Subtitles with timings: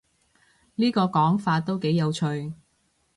[0.73, 2.53] 呢個講法都幾有趣